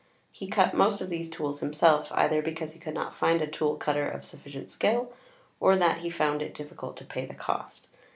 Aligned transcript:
He 0.31 0.47
cut 0.47 0.73
most 0.73 0.99
of 0.99 1.11
these 1.11 1.29
tools 1.29 1.59
himself, 1.59 2.11
either 2.13 2.41
because 2.41 2.71
he 2.71 2.79
could 2.79 2.95
not 2.95 3.13
find 3.13 3.39
a 3.39 3.45
tool 3.45 3.75
cutter 3.75 4.09
of 4.09 4.25
sufficient 4.25 4.71
skill, 4.71 5.13
or 5.59 5.75
that 5.75 5.99
he 5.99 6.09
found 6.09 6.41
it 6.41 6.55
difficult 6.55 6.97
to 6.97 7.05
pay 7.05 7.27
the 7.27 7.35
cost. 7.35 7.87